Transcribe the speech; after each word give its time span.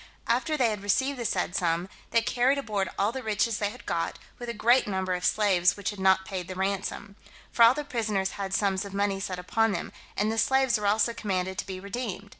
After 0.25 0.57
they 0.57 0.71
had 0.71 0.81
received 0.81 1.19
the 1.19 1.25
said 1.25 1.55
sum, 1.55 1.87
they 2.09 2.23
carried 2.23 2.57
aboard 2.57 2.89
all 2.97 3.11
the 3.11 3.21
riches 3.21 3.59
they 3.59 3.69
had 3.69 3.85
got, 3.85 4.17
with 4.39 4.49
a 4.49 4.53
great 4.55 4.87
number 4.87 5.13
of 5.13 5.23
slaves 5.23 5.77
which 5.77 5.91
had 5.91 5.99
not 5.99 6.25
paid 6.25 6.47
the 6.47 6.55
ransom; 6.55 7.17
for 7.51 7.61
all 7.61 7.75
the 7.75 7.83
prisoners 7.83 8.31
had 8.31 8.51
sums 8.51 8.83
of 8.83 8.95
money 8.95 9.19
set 9.19 9.37
upon 9.37 9.73
them, 9.73 9.91
and 10.17 10.31
the 10.31 10.39
slaves 10.39 10.79
were 10.79 10.87
also 10.87 11.13
commanded 11.13 11.59
to 11.59 11.67
be 11.67 11.79
redeemed. 11.79 12.29